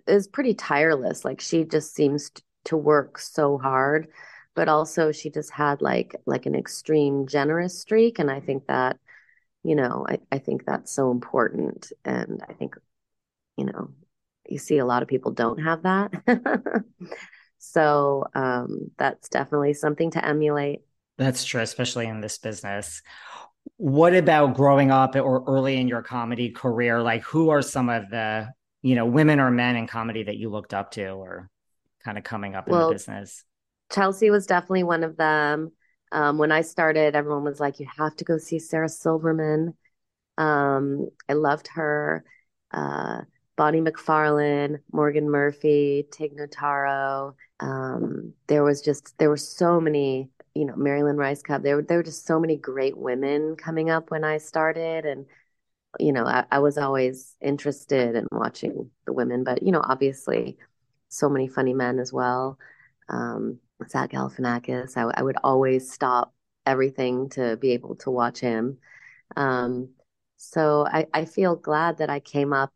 is 0.07 0.27
pretty 0.27 0.53
tireless. 0.53 1.23
Like 1.23 1.41
she 1.41 1.63
just 1.63 1.93
seems 1.95 2.31
to 2.65 2.77
work 2.77 3.19
so 3.19 3.57
hard 3.57 4.07
but 4.55 4.69
also 4.69 5.11
she 5.11 5.29
just 5.29 5.51
had 5.51 5.81
like 5.81 6.15
like 6.25 6.45
an 6.45 6.55
extreme 6.55 7.27
generous 7.27 7.79
streak 7.79 8.19
and 8.19 8.31
i 8.31 8.39
think 8.39 8.65
that 8.67 8.97
you 9.63 9.75
know 9.75 10.05
i, 10.09 10.17
I 10.31 10.39
think 10.39 10.65
that's 10.65 10.91
so 10.91 11.11
important 11.11 11.91
and 12.03 12.41
i 12.49 12.53
think 12.53 12.75
you 13.57 13.65
know 13.65 13.91
you 14.47 14.57
see 14.57 14.77
a 14.77 14.85
lot 14.85 15.01
of 15.01 15.07
people 15.07 15.31
don't 15.31 15.57
have 15.59 15.83
that. 15.83 16.13
So 17.57 18.25
um, 18.35 18.91
that's 18.97 19.27
definitely 19.27 19.73
something 19.73 20.11
to 20.11 20.23
emulate. 20.23 20.81
That's 21.17 21.43
true 21.43 21.61
especially 21.61 22.05
in 22.05 22.21
this 22.21 22.37
business. 22.37 23.01
What 23.77 24.13
about 24.13 24.53
growing 24.55 24.91
up 24.91 25.15
or 25.15 25.43
early 25.47 25.77
in 25.77 25.87
your 25.87 26.03
comedy 26.03 26.51
career? 26.51 27.01
Like 27.01 27.23
who 27.23 27.49
are 27.49 27.61
some 27.61 27.89
of 27.89 28.09
the 28.09 28.49
you 28.81 28.95
know 28.95 29.05
women 29.05 29.39
or 29.39 29.49
men 29.49 29.75
in 29.75 29.87
comedy 29.87 30.23
that 30.23 30.37
you 30.37 30.49
looked 30.49 30.73
up 30.73 30.91
to 30.91 31.07
or 31.07 31.49
kind 32.03 32.17
of 32.17 32.23
coming 32.23 32.55
up 32.55 32.67
well, 32.67 32.81
in 32.81 32.87
the 32.87 32.93
business 32.93 33.43
Chelsea 33.91 34.29
was 34.29 34.47
definitely 34.47 34.83
one 34.83 35.03
of 35.03 35.17
them. 35.17 35.71
Um, 36.11 36.37
when 36.37 36.51
I 36.51 36.61
started, 36.61 37.15
everyone 37.15 37.43
was 37.43 37.59
like, 37.59 37.79
"You 37.79 37.87
have 37.97 38.15
to 38.17 38.23
go 38.25 38.37
see 38.37 38.59
Sarah 38.59 38.89
Silverman." 38.89 39.75
Um, 40.37 41.09
I 41.29 41.33
loved 41.33 41.67
her. 41.75 42.23
Uh, 42.71 43.21
Bonnie 43.57 43.81
McFarlane, 43.81 44.79
Morgan 44.91 45.29
Murphy, 45.29 46.07
Tig 46.11 46.35
Notaro. 46.35 47.35
Um, 47.59 48.33
there 48.47 48.63
was 48.63 48.81
just 48.81 49.17
there 49.17 49.29
were 49.29 49.37
so 49.37 49.79
many, 49.79 50.29
you 50.55 50.65
know, 50.65 50.75
Marilyn 50.75 51.17
Rice 51.17 51.41
Cup. 51.41 51.63
There 51.63 51.77
were 51.77 51.81
there 51.83 51.97
were 51.97 52.03
just 52.03 52.25
so 52.25 52.39
many 52.39 52.57
great 52.57 52.97
women 52.97 53.55
coming 53.55 53.89
up 53.89 54.11
when 54.11 54.23
I 54.23 54.39
started, 54.39 55.05
and 55.05 55.25
you 55.99 56.11
know, 56.13 56.25
I, 56.25 56.45
I 56.51 56.59
was 56.59 56.77
always 56.77 57.35
interested 57.41 58.15
in 58.15 58.27
watching 58.31 58.91
the 59.05 59.13
women, 59.13 59.43
but 59.43 59.63
you 59.63 59.71
know, 59.71 59.81
obviously, 59.83 60.57
so 61.09 61.29
many 61.29 61.47
funny 61.47 61.73
men 61.73 61.99
as 61.99 62.11
well. 62.13 62.57
Um, 63.09 63.59
Zach 63.89 64.11
Galifianakis. 64.11 64.97
I, 64.97 65.11
I 65.19 65.23
would 65.23 65.37
always 65.43 65.91
stop 65.91 66.33
everything 66.65 67.29
to 67.29 67.57
be 67.57 67.71
able 67.71 67.95
to 67.97 68.11
watch 68.11 68.39
him. 68.39 68.77
Um, 69.35 69.89
so 70.37 70.85
I, 70.87 71.07
I 71.13 71.25
feel 71.25 71.55
glad 71.55 71.99
that 71.99 72.09
I 72.09 72.19
came 72.19 72.53
up, 72.53 72.73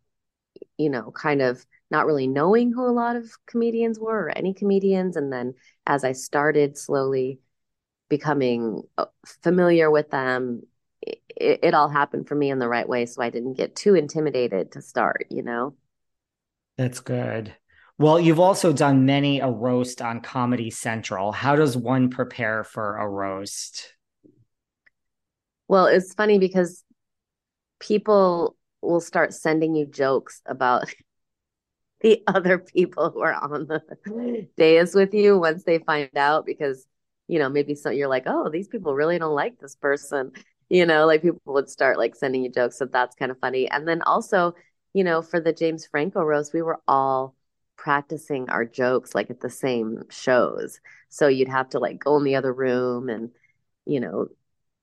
you 0.78 0.90
know, 0.90 1.12
kind 1.12 1.42
of 1.42 1.66
not 1.92 2.06
really 2.06 2.28
knowing 2.28 2.72
who 2.72 2.86
a 2.86 2.92
lot 2.92 3.16
of 3.16 3.32
comedians 3.46 4.00
were 4.00 4.26
or 4.26 4.30
any 4.30 4.54
comedians. 4.54 5.16
And 5.16 5.32
then 5.32 5.56
as 5.88 6.04
I 6.04 6.12
started 6.12 6.78
slowly 6.78 7.40
becoming 8.10 8.84
uh, 8.98 9.06
familiar 9.26 9.90
with 9.90 10.10
them, 10.12 10.64
it, 11.02 11.22
it 11.64 11.74
all 11.74 11.90
happened 11.90 12.28
for 12.28 12.36
me 12.36 12.52
in 12.52 12.60
the 12.60 12.68
right 12.68 12.88
way. 12.88 13.06
So 13.06 13.22
I 13.22 13.30
didn't 13.30 13.54
get 13.54 13.76
too 13.76 13.96
intimidated 13.96 14.74
to 14.74 14.82
start, 14.82 15.28
you 15.30 15.44
know? 15.44 15.76
That's 16.78 17.00
good. 17.00 17.56
Well, 18.00 18.20
you've 18.20 18.40
also 18.40 18.74
done 18.74 19.06
many 19.06 19.40
a 19.40 19.48
roast 19.48 20.02
on 20.02 20.22
Comedy 20.22 20.72
Central. 20.72 21.32
How 21.32 21.56
does 21.56 21.78
one 21.78 22.10
prepare 22.10 22.64
for 22.64 22.98
a 22.98 23.08
roast? 23.08 23.94
Well, 25.68 25.86
it's 25.86 26.14
funny 26.16 26.40
because 26.40 26.84
people 27.80 28.56
will 28.82 29.02
start 29.02 29.34
sending 29.34 29.76
you 29.76 29.86
jokes 29.86 30.42
about 30.48 30.92
the 32.02 32.24
other 32.26 32.58
people 32.58 33.12
who 33.12 33.22
are 33.22 33.34
on 33.34 33.68
the 33.68 34.48
dais 34.58 34.96
with 34.96 35.14
you 35.14 35.38
once 35.38 35.64
they 35.64 35.80
find 35.80 36.10
out 36.16 36.46
because 36.46 36.88
you 37.28 37.38
know 37.38 37.50
maybe 37.50 37.76
you're 37.92 38.08
like 38.08 38.24
oh 38.26 38.50
these 38.50 38.70
people 38.70 38.94
really 38.94 39.20
don't 39.20 39.36
like 39.36 39.60
this 39.60 39.76
person 39.76 40.32
you 40.70 40.86
know, 40.86 41.06
like 41.06 41.22
people 41.24 41.42
would 41.54 41.70
start 41.70 41.98
like 41.98 42.16
sending 42.16 42.44
you 42.44 42.52
jokes. 42.52 42.78
So 42.78 42.86
that's 42.86 43.16
kind 43.16 43.32
of 43.32 43.40
funny. 43.40 43.70
And 43.70 43.88
then 43.88 44.02
also, 44.04 44.54
you 44.94 45.04
know, 45.04 45.22
for 45.22 45.40
the 45.40 45.52
James 45.52 45.86
Franco 45.88 46.22
roast, 46.22 46.54
we 46.54 46.62
were 46.62 46.80
all 46.88 47.36
practicing 47.82 48.50
our 48.50 48.66
jokes 48.66 49.16
like 49.16 49.30
at 49.30 49.40
the 49.40 49.50
same 49.50 50.04
shows. 50.10 50.82
So 51.08 51.30
you'd 51.30 51.48
have 51.48 51.70
to 51.70 51.80
like 51.80 51.98
go 52.04 52.18
in 52.18 52.26
the 52.26 52.36
other 52.36 52.52
room 52.52 53.08
and, 53.08 53.32
you 53.86 54.02
know, 54.02 54.28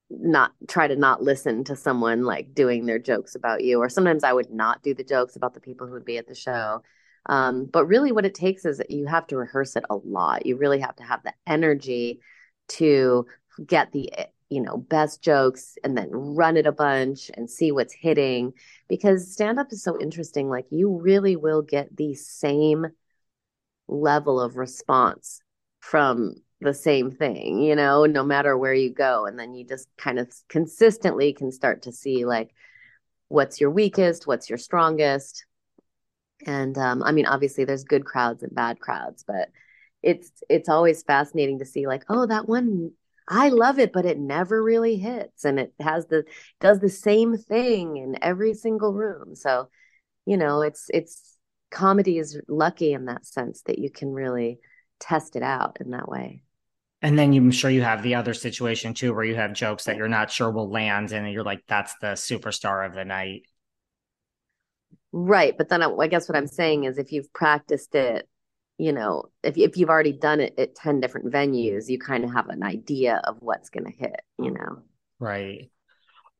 not 0.09 0.53
try 0.67 0.88
to 0.88 0.97
not 0.97 1.23
listen 1.23 1.62
to 1.65 1.76
someone 1.76 2.25
like 2.25 2.55
doing 2.55 2.87
their 2.87 2.99
jokes 2.99 3.35
about 3.35 3.62
you. 3.62 3.81
Or 3.81 3.91
sometimes 3.91 4.25
I 4.25 4.33
would 4.33 4.50
not 4.50 4.83
do 4.83 4.95
the 4.95 5.05
jokes 5.05 5.37
about 5.37 5.53
the 5.53 5.61
people 5.61 5.87
who 5.87 5.93
would 5.93 6.07
be 6.07 6.17
at 6.17 6.26
the 6.26 6.35
show. 6.35 6.83
Um, 7.26 7.67
but 7.67 7.85
really, 7.85 8.12
what 8.12 8.25
it 8.25 8.35
takes 8.35 8.65
is 8.65 8.79
that 8.79 8.91
you 8.91 9.07
have 9.07 9.26
to 9.26 9.37
rehearse 9.37 9.76
it 9.76 9.85
a 9.91 9.97
lot. 9.97 10.47
You 10.47 10.57
really 10.57 10.81
have 10.81 10.97
to 10.97 11.03
have 11.03 11.23
the 11.23 11.35
energy 11.47 12.21
to 12.69 13.26
get 13.65 13.93
the 13.93 14.11
you 14.49 14.61
know 14.61 14.76
best 14.76 15.23
jokes 15.23 15.76
and 15.83 15.97
then 15.97 16.09
run 16.11 16.57
it 16.57 16.67
a 16.67 16.73
bunch 16.73 17.31
and 17.35 17.50
see 17.50 17.73
what's 17.73 17.95
hitting. 17.95 18.53
Because 18.88 19.33
stand 19.33 19.59
up 19.59 19.73
is 19.73 19.83
so 19.83 20.00
interesting 20.00 20.49
like 20.49 20.67
you 20.71 20.99
really 21.00 21.37
will 21.37 21.62
get 21.62 21.97
the 21.97 22.15
same 22.15 22.87
level 23.88 24.41
of 24.41 24.57
response 24.57 25.41
from 25.81 26.35
the 26.61 26.75
same 26.75 27.11
thing 27.11 27.61
you 27.61 27.76
know 27.76 28.07
no 28.07 28.25
matter 28.25 28.57
where 28.57 28.75
you 28.75 28.93
go. 28.93 29.26
And 29.26 29.38
then 29.38 29.55
you 29.55 29.65
just 29.65 29.88
kind 29.97 30.19
of 30.19 30.33
consistently 30.49 31.33
can 31.33 31.53
start 31.53 31.83
to 31.83 31.93
see 31.93 32.25
like 32.25 32.55
what's 33.29 33.61
your 33.61 33.71
weakest 33.71 34.26
what's 34.26 34.49
your 34.49 34.59
strongest. 34.59 35.45
And 36.47 36.76
um, 36.79 37.03
i 37.03 37.12
mean 37.12 37.26
obviously 37.26 37.65
there's 37.65 37.85
good 37.85 38.05
crowds 38.05 38.43
and 38.43 38.55
bad 38.55 38.79
crowds 38.79 39.25
but 39.26 39.49
it's 40.03 40.31
it's 40.49 40.69
always 40.69 41.03
fascinating 41.03 41.59
to 41.59 41.65
see 41.65 41.87
like 41.87 42.05
oh 42.09 42.26
that 42.26 42.49
one 42.49 42.93
I 43.28 43.49
love 43.49 43.78
it, 43.78 43.92
but 43.92 44.06
it 44.06 44.18
never 44.18 44.62
really 44.62 44.97
hits. 44.97 45.45
And 45.45 45.59
it 45.59 45.73
has 45.80 46.06
the 46.06 46.25
does 46.61 46.80
the 46.80 46.88
same 46.88 47.37
thing 47.37 47.97
in 47.97 48.16
every 48.23 48.54
single 48.54 48.92
room. 48.92 49.35
So, 49.35 49.68
you 50.25 50.37
know, 50.37 50.62
it's 50.62 50.87
it's 50.90 51.37
comedy 51.71 52.18
is 52.18 52.40
lucky 52.49 52.92
in 52.92 53.06
that 53.06 53.26
sense 53.26 53.62
that 53.62 53.78
you 53.78 53.90
can 53.90 54.12
really 54.12 54.61
test 55.00 55.37
it 55.37 55.42
out 55.42 55.78
in 55.80 55.90
that 55.90 56.09
way. 56.09 56.42
And 57.02 57.18
then 57.18 57.33
you, 57.33 57.42
I'm 57.42 57.50
sure 57.50 57.71
you 57.71 57.83
have 57.83 58.02
the 58.02 58.14
other 58.14 58.33
situation 58.33 58.95
too, 58.95 59.14
where 59.14 59.25
you 59.25 59.35
have 59.35 59.52
jokes 59.52 59.85
that 59.85 59.97
you're 59.97 60.09
not 60.09 60.30
sure 60.30 60.50
will 60.50 60.71
land, 60.71 61.12
and 61.12 61.30
you're 61.30 61.45
like, 61.45 61.62
"That's 61.68 61.95
the 62.00 62.12
superstar 62.12 62.87
of 62.87 62.95
the 62.95 63.04
night." 63.04 63.42
Right, 65.12 65.56
but 65.56 65.68
then 65.68 65.83
I, 65.83 65.90
I 65.90 66.06
guess 66.09 66.28
what 66.28 66.37
I'm 66.37 66.47
saying 66.47 66.85
is, 66.85 66.99
if 66.99 67.12
you've 67.12 67.33
practiced 67.33 67.95
it 67.95 68.28
you 68.78 68.92
know, 68.92 69.25
if 69.42 69.56
if 69.56 69.76
you've 69.76 69.88
already 69.88 70.12
done 70.12 70.40
it 70.40 70.54
at 70.59 70.75
10 70.75 71.00
different 71.00 71.33
venues, 71.33 71.88
you 71.88 71.99
kind 71.99 72.25
of 72.25 72.33
have 72.33 72.49
an 72.49 72.62
idea 72.62 73.21
of 73.25 73.37
what's 73.40 73.71
going 73.71 73.85
to 73.85 73.92
hit, 73.92 74.21
you 74.38 74.50
know. 74.50 74.83
Right. 75.18 75.71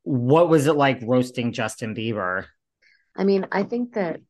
What 0.02 0.48
was 0.48 0.66
it 0.66 0.76
like 0.76 1.00
roasting 1.02 1.52
Justin 1.52 1.94
Bieber? 1.94 2.46
I 3.16 3.24
mean, 3.24 3.46
I 3.50 3.62
think 3.62 3.94
that 3.94 4.20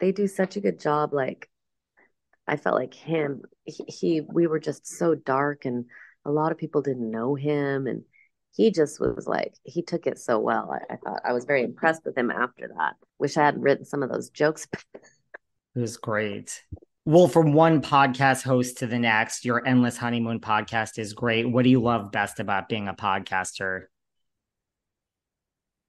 they 0.00 0.12
do 0.12 0.26
such 0.26 0.56
a 0.56 0.60
good 0.60 0.80
job 0.80 1.12
like 1.12 1.48
I 2.46 2.56
felt 2.56 2.76
like 2.76 2.94
him 2.94 3.42
he, 3.64 3.84
he 3.88 4.20
we 4.20 4.46
were 4.46 4.58
just 4.58 4.86
so 4.86 5.14
dark 5.14 5.64
and 5.64 5.86
a 6.24 6.30
lot 6.30 6.52
of 6.52 6.58
people 6.58 6.82
didn't 6.82 7.10
know 7.10 7.34
him 7.34 7.86
and 7.86 8.02
he 8.52 8.70
just 8.70 9.00
was 9.00 9.26
like 9.26 9.54
he 9.64 9.82
took 9.82 10.06
it 10.06 10.18
so 10.18 10.38
well. 10.38 10.70
I, 10.72 10.94
I 10.94 10.96
thought 10.96 11.20
I 11.24 11.32
was 11.32 11.44
very 11.44 11.62
impressed 11.62 12.04
with 12.04 12.16
him 12.16 12.30
after 12.30 12.68
that. 12.76 12.94
Wish 13.18 13.36
I 13.36 13.44
hadn't 13.44 13.62
written 13.62 13.84
some 13.84 14.02
of 14.02 14.10
those 14.10 14.30
jokes. 14.30 14.66
it 14.94 15.00
was 15.74 15.96
great. 15.96 16.62
Well, 17.06 17.28
from 17.28 17.52
one 17.52 17.82
podcast 17.82 18.44
host 18.44 18.78
to 18.78 18.86
the 18.86 18.98
next, 18.98 19.44
your 19.44 19.66
Endless 19.66 19.98
Honeymoon 19.98 20.40
podcast 20.40 20.98
is 20.98 21.12
great. 21.12 21.44
What 21.44 21.64
do 21.64 21.68
you 21.68 21.82
love 21.82 22.10
best 22.10 22.40
about 22.40 22.66
being 22.70 22.88
a 22.88 22.94
podcaster? 22.94 23.84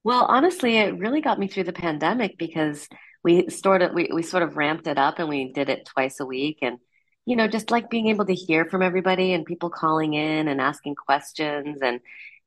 Well, 0.03 0.25
honestly, 0.25 0.77
it 0.77 0.99
really 0.99 1.21
got 1.21 1.39
me 1.39 1.47
through 1.47 1.63
the 1.63 1.73
pandemic 1.73 2.37
because 2.37 2.89
we 3.23 3.49
started 3.49 3.93
we, 3.95 4.09
we 4.13 4.23
sort 4.23 4.43
of 4.43 4.57
ramped 4.57 4.87
it 4.87 4.97
up 4.97 5.19
and 5.19 5.29
we 5.29 5.53
did 5.53 5.69
it 5.69 5.85
twice 5.85 6.19
a 6.19 6.25
week 6.25 6.59
and 6.61 6.77
you 7.25 7.35
know 7.35 7.47
just 7.47 7.71
like 7.71 7.89
being 7.89 8.07
able 8.07 8.25
to 8.25 8.35
hear 8.35 8.65
from 8.65 8.83
everybody 8.83 9.33
and 9.33 9.47
people 9.47 9.71
calling 9.71 10.13
in 10.13 10.47
and 10.47 10.61
asking 10.61 10.93
questions 10.93 11.79
and 11.81 12.01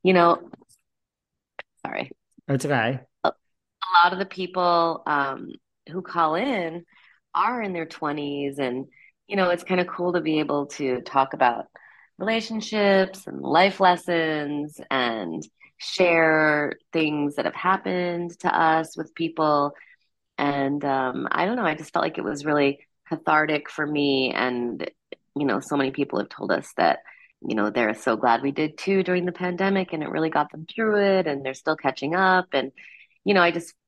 you 0.05 0.13
know 0.13 0.51
sorry 1.85 2.13
it's 2.47 2.65
okay 2.65 3.01
a, 3.25 3.29
a 3.29 3.91
lot 4.05 4.13
of 4.13 4.21
the 4.21 4.27
people 4.27 5.03
um, 5.05 5.51
who 5.91 6.01
call 6.01 6.37
in 6.37 6.85
are 7.35 7.63
in 7.63 7.73
their 7.73 7.87
20s 7.87 8.59
and 8.59 8.87
you 9.27 9.37
know 9.37 9.51
it's 9.51 9.65
kind 9.65 9.81
of 9.81 9.87
cool 9.87 10.13
to 10.13 10.21
be 10.21 10.39
able 10.41 10.67
to 10.67 11.01
talk 11.03 11.35
about 11.35 11.67
relationships 12.19 13.27
and 13.27 13.41
life 13.41 13.81
lessons 13.81 14.81
and 14.91 15.47
share 15.79 16.73
things 16.93 17.37
that 17.37 17.45
have 17.45 17.55
happened 17.55 18.37
to 18.41 18.49
us 18.49 18.97
with 18.97 19.15
people. 19.15 19.73
And 20.37 20.85
um, 20.85 21.27
i 21.33 21.47
don't 21.47 21.57
know 21.57 21.65
i 21.65 21.75
just 21.75 21.93
felt 21.93 22.05
like 22.05 22.19
it 22.19 22.25
was 22.25 22.45
really 22.45 22.81
cathartic 23.09 23.69
for 23.71 23.87
me 23.87 24.33
and 24.33 24.89
you 25.37 25.47
know 25.47 25.61
so 25.61 25.77
many 25.77 25.91
people 25.91 26.19
have 26.19 26.29
told 26.29 26.53
us 26.53 26.73
that 26.77 27.01
you 27.47 27.55
know 27.57 27.71
they're 27.71 27.95
so 27.95 28.17
glad 28.17 28.43
we 28.43 28.53
did 28.53 28.79
too 28.79 29.03
during 29.03 29.25
the 29.25 29.33
pandemic 29.33 29.93
and 29.93 30.03
it 30.03 30.11
really 30.11 30.31
got 30.31 30.53
them 30.53 30.67
through 30.67 30.97
it 30.99 31.27
and 31.27 31.45
they're 31.45 31.55
still 31.55 31.77
catching 31.77 32.15
up. 32.15 32.49
And 32.53 32.71
you 33.25 33.35
know 33.35 33.43
i 33.43 33.51
just 33.51 33.75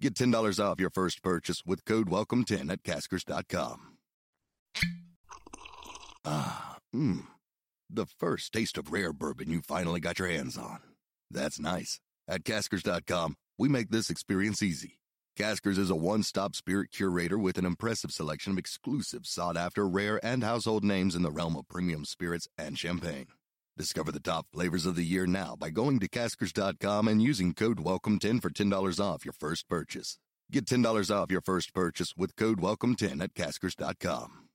Get 0.00 0.14
$10 0.14 0.64
off 0.64 0.80
your 0.80 0.88
first 0.88 1.22
purchase 1.22 1.62
with 1.66 1.84
code 1.84 2.08
WELCOME10 2.08 2.72
at 2.72 2.82
caskers.com. 2.82 3.98
Ah, 6.24 6.78
mmm. 6.94 7.26
The 7.90 8.06
first 8.06 8.52
taste 8.52 8.78
of 8.78 8.92
rare 8.92 9.12
bourbon 9.12 9.50
you 9.50 9.60
finally 9.60 10.00
got 10.00 10.18
your 10.18 10.28
hands 10.28 10.56
on. 10.56 10.78
That's 11.30 11.60
nice. 11.60 12.00
At 12.26 12.44
caskers.com, 12.44 13.36
we 13.58 13.68
make 13.68 13.90
this 13.90 14.08
experience 14.08 14.62
easy. 14.62 15.00
Caskers 15.38 15.76
is 15.76 15.90
a 15.90 15.96
one 15.96 16.22
stop 16.22 16.54
spirit 16.54 16.90
curator 16.92 17.38
with 17.38 17.58
an 17.58 17.66
impressive 17.66 18.10
selection 18.10 18.52
of 18.52 18.58
exclusive, 18.58 19.26
sought 19.26 19.56
after, 19.58 19.86
rare, 19.86 20.18
and 20.24 20.42
household 20.42 20.82
names 20.82 21.14
in 21.14 21.22
the 21.22 21.30
realm 21.30 21.56
of 21.56 21.68
premium 21.68 22.06
spirits 22.06 22.48
and 22.56 22.78
champagne. 22.78 23.26
Discover 23.76 24.12
the 24.12 24.20
top 24.20 24.46
flavors 24.52 24.84
of 24.86 24.96
the 24.96 25.04
year 25.04 25.26
now 25.26 25.56
by 25.58 25.70
going 25.70 26.00
to 26.00 26.08
caskers.com 26.08 27.08
and 27.08 27.22
using 27.22 27.54
code 27.54 27.78
WELCOME10 27.78 28.42
for 28.42 28.50
$10 28.50 29.00
off 29.00 29.24
your 29.24 29.32
first 29.32 29.68
purchase. 29.68 30.18
Get 30.50 30.66
$10 30.66 31.10
off 31.14 31.30
your 31.30 31.40
first 31.40 31.72
purchase 31.72 32.14
with 32.16 32.36
code 32.36 32.60
WELCOME10 32.60 33.22
at 33.22 33.34
caskers.com. 33.34 34.50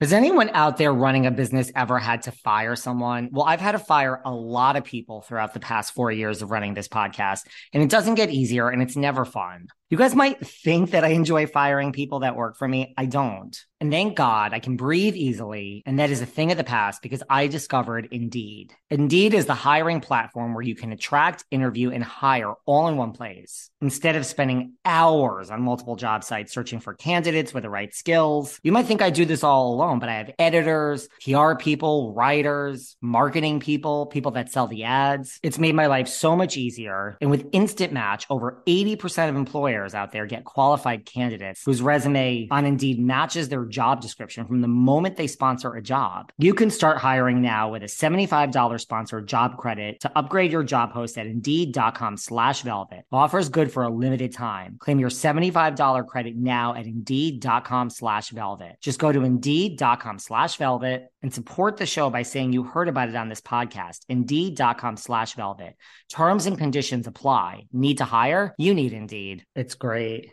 Has 0.00 0.12
anyone 0.12 0.50
out 0.54 0.76
there 0.76 0.92
running 0.92 1.26
a 1.26 1.30
business 1.30 1.70
ever 1.76 2.00
had 2.00 2.22
to 2.22 2.32
fire 2.32 2.74
someone? 2.74 3.28
Well, 3.30 3.44
I've 3.44 3.60
had 3.60 3.72
to 3.72 3.78
fire 3.78 4.20
a 4.24 4.30
lot 4.30 4.76
of 4.76 4.82
people 4.82 5.22
throughout 5.22 5.54
the 5.54 5.60
past 5.60 5.94
four 5.94 6.10
years 6.10 6.42
of 6.42 6.50
running 6.50 6.74
this 6.74 6.88
podcast, 6.88 7.46
and 7.72 7.82
it 7.82 7.90
doesn't 7.90 8.16
get 8.16 8.28
easier 8.28 8.68
and 8.68 8.82
it's 8.82 8.96
never 8.96 9.24
fun. 9.24 9.68
You 9.94 9.98
guys 9.98 10.16
might 10.16 10.44
think 10.44 10.90
that 10.90 11.04
I 11.04 11.10
enjoy 11.10 11.46
firing 11.46 11.92
people 11.92 12.18
that 12.18 12.34
work 12.34 12.56
for 12.56 12.66
me. 12.66 12.94
I 12.98 13.06
don't. 13.06 13.56
And 13.80 13.92
thank 13.92 14.16
God 14.16 14.54
I 14.54 14.60
can 14.60 14.76
breathe 14.76 15.14
easily. 15.14 15.82
And 15.84 15.98
that 15.98 16.10
is 16.10 16.22
a 16.22 16.26
thing 16.26 16.50
of 16.50 16.56
the 16.56 16.64
past 16.64 17.02
because 17.02 17.22
I 17.28 17.48
discovered 17.48 18.08
Indeed. 18.10 18.72
Indeed 18.88 19.34
is 19.34 19.44
the 19.44 19.54
hiring 19.54 20.00
platform 20.00 20.54
where 20.54 20.62
you 20.62 20.74
can 20.74 20.90
attract, 20.90 21.44
interview, 21.50 21.90
and 21.90 22.02
hire 22.02 22.54
all 22.64 22.88
in 22.88 22.96
one 22.96 23.12
place. 23.12 23.70
Instead 23.82 24.16
of 24.16 24.24
spending 24.24 24.72
hours 24.86 25.50
on 25.50 25.60
multiple 25.60 25.96
job 25.96 26.24
sites 26.24 26.54
searching 26.54 26.80
for 26.80 26.94
candidates 26.94 27.52
with 27.52 27.62
the 27.62 27.68
right 27.68 27.94
skills, 27.94 28.58
you 28.62 28.72
might 28.72 28.86
think 28.86 29.02
I 29.02 29.10
do 29.10 29.26
this 29.26 29.44
all 29.44 29.74
alone, 29.74 29.98
but 29.98 30.08
I 30.08 30.14
have 30.14 30.30
editors, 30.38 31.06
PR 31.22 31.54
people, 31.54 32.14
writers, 32.14 32.96
marketing 33.02 33.60
people, 33.60 34.06
people 34.06 34.32
that 34.32 34.50
sell 34.50 34.66
the 34.66 34.84
ads. 34.84 35.38
It's 35.42 35.58
made 35.58 35.74
my 35.74 35.88
life 35.88 36.08
so 36.08 36.34
much 36.34 36.56
easier. 36.56 37.18
And 37.20 37.30
with 37.30 37.50
Instant 37.52 37.92
Match, 37.92 38.24
over 38.30 38.62
80% 38.66 39.28
of 39.28 39.36
employers 39.36 39.83
employers 39.84 39.94
out 39.94 40.12
there 40.12 40.26
get 40.26 40.44
qualified 40.44 41.04
candidates 41.04 41.62
whose 41.64 41.82
resume 41.82 42.48
on 42.50 42.64
Indeed 42.64 42.98
matches 43.00 43.48
their 43.48 43.64
job 43.64 44.00
description 44.00 44.46
from 44.46 44.60
the 44.60 44.68
moment 44.68 45.16
they 45.16 45.26
sponsor 45.26 45.74
a 45.74 45.82
job. 45.82 46.32
You 46.38 46.54
can 46.54 46.70
start 46.70 46.98
hiring 46.98 47.42
now 47.42 47.70
with 47.70 47.82
a 47.82 47.86
$75 47.86 48.80
sponsored 48.80 49.26
job 49.26 49.56
credit 49.56 50.00
to 50.00 50.10
upgrade 50.16 50.52
your 50.52 50.64
job 50.64 50.92
post 50.92 51.18
at 51.18 51.26
Indeed.com 51.26 52.16
slash 52.16 52.62
Velvet. 52.62 53.04
Offers 53.12 53.48
good 53.48 53.70
for 53.70 53.82
a 53.84 53.90
limited 53.90 54.32
time. 54.32 54.76
Claim 54.78 55.00
your 55.00 55.10
$75 55.10 56.06
credit 56.06 56.36
now 56.36 56.74
at 56.74 56.86
Indeed.com 56.86 57.90
slash 57.90 58.30
Velvet. 58.30 58.76
Just 58.80 58.98
go 58.98 59.12
to 59.12 59.22
Indeed.com 59.22 60.18
slash 60.18 60.56
Velvet 60.56 61.10
and 61.22 61.32
support 61.32 61.78
the 61.78 61.86
show 61.86 62.10
by 62.10 62.22
saying 62.22 62.52
you 62.52 62.64
heard 62.64 62.88
about 62.88 63.08
it 63.08 63.16
on 63.16 63.28
this 63.30 63.40
podcast. 63.40 64.00
Indeed.com 64.08 64.96
slash 64.96 65.34
Velvet. 65.34 65.74
Terms 66.10 66.46
and 66.46 66.58
conditions 66.58 67.06
apply. 67.06 67.66
Need 67.72 67.98
to 67.98 68.04
hire? 68.04 68.54
You 68.58 68.74
need 68.74 68.92
Indeed. 68.92 69.44
It's 69.56 69.73
great. 69.74 70.32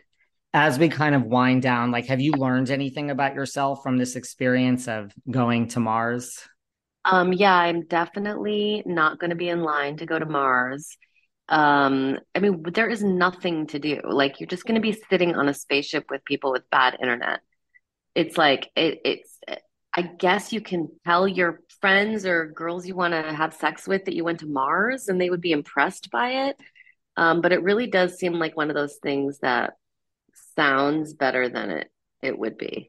As 0.54 0.78
we 0.78 0.88
kind 0.88 1.14
of 1.14 1.24
wind 1.24 1.62
down, 1.62 1.90
like, 1.90 2.06
have 2.06 2.20
you 2.20 2.32
learned 2.32 2.70
anything 2.70 3.10
about 3.10 3.34
yourself 3.34 3.82
from 3.82 3.96
this 3.96 4.16
experience 4.16 4.86
of 4.86 5.12
going 5.30 5.68
to 5.68 5.80
Mars? 5.80 6.38
Um, 7.04 7.32
yeah, 7.32 7.54
I'm 7.54 7.86
definitely 7.86 8.82
not 8.84 9.18
going 9.18 9.30
to 9.30 9.36
be 9.36 9.48
in 9.48 9.62
line 9.62 9.96
to 9.96 10.06
go 10.06 10.18
to 10.18 10.26
Mars. 10.26 10.96
Um, 11.48 12.18
I 12.34 12.38
mean, 12.38 12.62
there 12.74 12.88
is 12.88 13.02
nothing 13.02 13.66
to 13.68 13.78
do. 13.78 14.00
Like, 14.04 14.40
you're 14.40 14.46
just 14.46 14.64
going 14.64 14.74
to 14.74 14.80
be 14.80 15.00
sitting 15.10 15.34
on 15.34 15.48
a 15.48 15.54
spaceship 15.54 16.06
with 16.10 16.24
people 16.24 16.52
with 16.52 16.70
bad 16.70 16.98
internet. 17.00 17.40
It's 18.14 18.36
like 18.36 18.70
it, 18.76 19.00
it's. 19.04 19.38
I 19.94 20.02
guess 20.02 20.54
you 20.54 20.62
can 20.62 20.88
tell 21.04 21.28
your 21.28 21.60
friends 21.80 22.24
or 22.24 22.46
girls 22.46 22.86
you 22.86 22.94
want 22.94 23.12
to 23.12 23.34
have 23.34 23.52
sex 23.52 23.86
with 23.86 24.06
that 24.06 24.14
you 24.14 24.24
went 24.24 24.40
to 24.40 24.46
Mars, 24.46 25.08
and 25.08 25.20
they 25.20 25.28
would 25.28 25.42
be 25.42 25.52
impressed 25.52 26.10
by 26.10 26.46
it. 26.48 26.56
Um, 27.16 27.40
but 27.40 27.52
it 27.52 27.62
really 27.62 27.86
does 27.86 28.14
seem 28.14 28.34
like 28.34 28.56
one 28.56 28.70
of 28.70 28.76
those 28.76 28.96
things 29.02 29.38
that 29.40 29.74
sounds 30.56 31.14
better 31.14 31.48
than 31.48 31.70
it 31.70 31.90
it 32.22 32.38
would 32.38 32.56
be. 32.56 32.88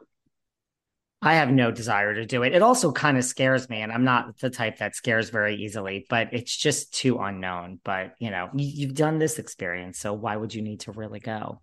I 1.22 1.36
have 1.36 1.50
no 1.50 1.72
desire 1.72 2.14
to 2.14 2.26
do 2.26 2.44
it. 2.44 2.54
It 2.54 2.62
also 2.62 2.92
kind 2.92 3.18
of 3.18 3.24
scares 3.24 3.70
me, 3.70 3.82
and 3.82 3.92
I'm 3.92 4.04
not 4.04 4.38
the 4.40 4.50
type 4.50 4.80
that 4.80 4.94
scares 4.94 5.30
very 5.30 5.56
easily, 5.56 6.06
but 6.10 6.34
it's 6.34 6.56
just 6.56 6.94
too 6.94 7.18
unknown. 7.18 7.80
But 7.84 8.14
you 8.20 8.30
know, 8.30 8.50
you've 8.54 8.94
done 8.94 9.20
this 9.20 9.40
experience, 9.40 10.00
so 10.00 10.14
why 10.14 10.36
would 10.36 10.54
you 10.54 10.62
need 10.62 10.82
to 10.82 10.92
really 10.92 11.22
go? 11.22 11.62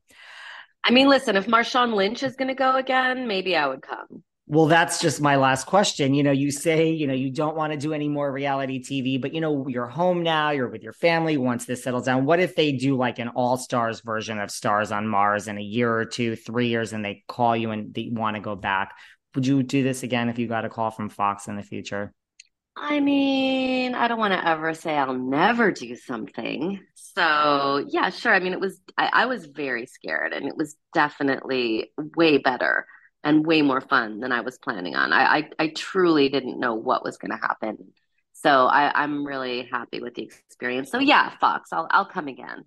I 0.83 0.93
mean, 0.93 1.09
listen, 1.09 1.37
if 1.37 1.47
Marshawn 1.47 1.95
Lynch 1.95 2.23
is 2.23 2.37
going 2.37 2.49
to 2.49 2.55
go 2.55 2.77
again, 2.77 3.29
maybe 3.29 3.55
I 3.55 3.67
would 3.67 3.83
come. 3.83 4.25
Well, 4.53 4.67
that's 4.67 4.99
just 4.99 5.21
my 5.21 5.37
last 5.37 5.67
question. 5.67 6.13
You 6.13 6.25
know, 6.25 6.33
you 6.33 6.51
say, 6.51 6.91
you 6.91 7.07
know, 7.07 7.15
you 7.15 7.31
don't 7.31 7.55
want 7.55 7.73
to 7.73 7.79
do 7.79 7.93
any 7.93 8.09
more 8.09 8.33
reality 8.33 8.83
TV, 8.83 9.23
but 9.23 9.33
you 9.33 9.41
know, 9.41 9.69
you're 9.69 9.87
home 9.87 10.25
now, 10.25 10.51
you're 10.51 10.69
with 10.69 10.83
your 10.83 10.93
family 10.93 11.37
once 11.37 11.67
this 11.67 11.85
settles 11.85 12.07
down. 12.07 12.25
What 12.25 12.41
if 12.41 12.57
they 12.57 12.73
do 12.73 12.97
like 12.97 13.21
an 13.21 13.29
all 13.29 13.57
stars 13.57 14.01
version 14.01 14.41
of 14.41 14.51
Stars 14.51 14.91
on 14.91 15.07
Mars 15.07 15.47
in 15.47 15.57
a 15.57 15.63
year 15.63 15.95
or 15.95 16.05
two, 16.05 16.35
three 16.35 16.67
years, 16.67 16.93
and 16.93 17.05
they 17.05 17.23
call 17.29 17.57
you 17.57 17.71
and 17.71 17.95
they 17.95 18.11
want 18.11 18.35
to 18.35 18.43
go 18.43 18.57
back? 18.57 18.97
Would 19.37 19.47
you 19.47 19.63
do 19.63 19.85
this 19.85 20.03
again 20.03 20.29
if 20.29 20.37
you 20.37 20.49
got 20.49 20.65
a 20.65 20.69
call 20.69 20.91
from 20.91 21.11
Fox 21.11 21.47
in 21.47 21.55
the 21.55 21.63
future? 21.63 22.13
I 22.77 22.99
mean, 22.99 23.95
I 23.95 24.09
don't 24.09 24.19
want 24.19 24.33
to 24.33 24.49
ever 24.49 24.75
say 24.75 24.99
I'll 24.99 25.15
never 25.15 25.71
do 25.71 25.95
something. 25.95 26.81
So, 26.97 27.87
yeah, 27.89 28.11
sure. 28.11 28.35
I 28.35 28.41
mean, 28.41 28.53
it 28.53 28.59
was, 28.59 28.81
I, 28.99 29.11
I 29.13 29.27
was 29.27 29.47
very 29.47 29.87
scared 29.87 30.33
and 30.33 30.49
it 30.49 30.57
was 30.57 30.75
definitely 30.93 31.93
way 32.17 32.39
better 32.39 32.87
and 33.23 33.47
way 33.47 33.63
more 33.63 33.81
fun 33.81 34.21
than 34.21 34.33
I 34.33 34.41
was 34.41 34.59
planning 34.59 34.95
on. 34.95 35.13
I, 35.13 35.39
I, 35.39 35.51
I 35.59 35.69
truly 35.69 36.29
didn't 36.29 36.59
know 36.59 36.75
what 36.75 37.05
was 37.05 37.19
going 37.19 37.33
to 37.33 37.37
happen. 37.37 37.93
So 38.33 38.67
I, 38.67 39.03
I'm 39.03 39.27
really 39.27 39.69
happy 39.71 40.01
with 40.01 40.15
the 40.15 40.23
experience. 40.23 40.91
So 40.91 40.99
yeah, 40.99 41.31
Fox, 41.41 41.73
I'll, 41.73 41.87
I'll 41.91 42.07
come 42.07 42.29
again. 42.29 42.65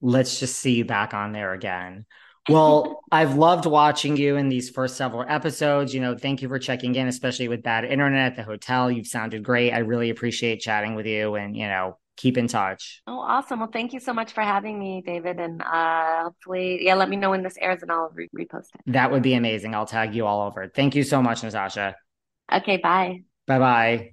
Let's 0.00 0.38
just 0.38 0.58
see 0.58 0.74
you 0.74 0.84
back 0.84 1.14
on 1.14 1.32
there 1.32 1.52
again. 1.52 2.06
Well, 2.50 3.00
I've 3.10 3.36
loved 3.36 3.64
watching 3.64 4.18
you 4.18 4.36
in 4.36 4.50
these 4.50 4.68
first 4.68 4.98
several 4.98 5.24
episodes. 5.26 5.94
You 5.94 6.02
know, 6.02 6.14
thank 6.14 6.42
you 6.42 6.48
for 6.48 6.58
checking 6.58 6.94
in, 6.94 7.08
especially 7.08 7.48
with 7.48 7.62
bad 7.62 7.86
internet 7.86 8.32
at 8.32 8.36
the 8.36 8.42
hotel. 8.42 8.90
You've 8.90 9.06
sounded 9.06 9.42
great. 9.42 9.72
I 9.72 9.78
really 9.78 10.10
appreciate 10.10 10.60
chatting 10.60 10.94
with 10.94 11.06
you 11.06 11.36
and, 11.36 11.56
you 11.56 11.66
know, 11.66 11.96
keep 12.16 12.38
in 12.38 12.48
touch. 12.48 13.02
Oh, 13.06 13.18
awesome. 13.18 13.60
Well, 13.60 13.70
thank 13.72 13.92
you 13.92 14.00
so 14.00 14.12
much 14.12 14.32
for 14.32 14.42
having 14.42 14.78
me, 14.78 15.02
David. 15.04 15.38
And 15.40 15.62
uh, 15.62 16.24
hopefully, 16.24 16.84
yeah, 16.84 16.94
let 16.94 17.08
me 17.08 17.16
know 17.16 17.30
when 17.30 17.42
this 17.42 17.56
airs 17.60 17.82
and 17.82 17.90
I'll 17.90 18.10
re- 18.14 18.28
repost 18.36 18.68
it. 18.74 18.80
That 18.86 19.10
would 19.10 19.22
be 19.22 19.34
amazing. 19.34 19.74
I'll 19.74 19.86
tag 19.86 20.14
you 20.14 20.26
all 20.26 20.46
over. 20.46 20.68
Thank 20.68 20.94
you 20.94 21.02
so 21.02 21.22
much, 21.22 21.42
Natasha. 21.42 21.96
Okay, 22.52 22.76
bye. 22.76 23.22
Bye 23.46 23.58
bye. 23.58 24.10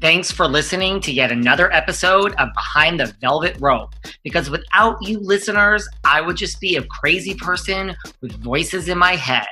Thanks 0.00 0.30
for 0.30 0.46
listening 0.46 1.00
to 1.00 1.12
yet 1.12 1.32
another 1.32 1.72
episode 1.72 2.34
of 2.34 2.48
Behind 2.54 3.00
the 3.00 3.14
Velvet 3.20 3.56
Rope. 3.58 3.94
Because 4.22 4.50
without 4.50 5.00
you 5.00 5.18
listeners, 5.18 5.88
I 6.04 6.20
would 6.20 6.36
just 6.36 6.60
be 6.60 6.76
a 6.76 6.82
crazy 6.82 7.34
person 7.34 7.96
with 8.20 8.32
voices 8.42 8.88
in 8.88 8.98
my 8.98 9.16
head. 9.16 9.46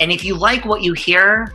And 0.00 0.12
if 0.12 0.22
you 0.24 0.36
like 0.36 0.64
what 0.64 0.82
you 0.82 0.92
hear, 0.92 1.54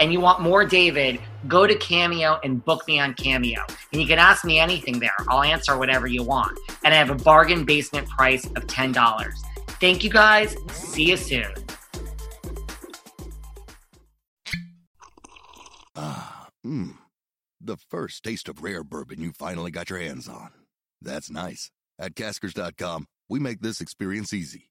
and 0.00 0.12
you 0.12 0.20
want 0.20 0.40
more 0.40 0.64
David, 0.64 1.20
go 1.46 1.66
to 1.66 1.74
Cameo 1.74 2.38
and 2.44 2.64
book 2.64 2.86
me 2.86 3.00
on 3.00 3.14
Cameo. 3.14 3.64
And 3.92 4.00
you 4.00 4.06
can 4.06 4.18
ask 4.18 4.44
me 4.44 4.58
anything 4.58 4.98
there. 4.98 5.14
I'll 5.28 5.42
answer 5.42 5.76
whatever 5.78 6.06
you 6.06 6.22
want. 6.22 6.58
And 6.84 6.94
I 6.94 6.96
have 6.96 7.10
a 7.10 7.14
bargain 7.14 7.64
basement 7.64 8.08
price 8.08 8.44
of 8.44 8.66
$10. 8.66 9.32
Thank 9.80 10.04
you 10.04 10.10
guys. 10.10 10.56
See 10.70 11.04
you 11.04 11.16
soon. 11.16 11.52
Ah, 15.96 16.48
mmm. 16.64 16.94
The 17.60 17.76
first 17.76 18.22
taste 18.22 18.48
of 18.48 18.62
rare 18.62 18.84
bourbon 18.84 19.20
you 19.20 19.32
finally 19.32 19.70
got 19.70 19.90
your 19.90 19.98
hands 19.98 20.28
on. 20.28 20.50
That's 21.02 21.30
nice. 21.30 21.70
At 21.98 22.14
caskers.com, 22.14 23.06
we 23.28 23.40
make 23.40 23.60
this 23.60 23.80
experience 23.80 24.32
easy. 24.32 24.70